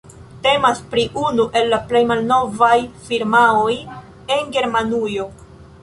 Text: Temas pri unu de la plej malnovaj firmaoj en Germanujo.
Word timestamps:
Temas 0.45 0.79
pri 0.93 1.03
unu 1.23 1.45
de 1.57 1.63
la 1.67 1.79
plej 1.91 2.03
malnovaj 2.13 2.73
firmaoj 3.11 3.79
en 4.39 4.53
Germanujo. 4.59 5.33